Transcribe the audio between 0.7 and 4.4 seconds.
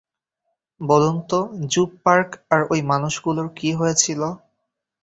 বলুন তো, জুপ পার্ক আর ঐ মানুষগুলোর কী হয়েছিল?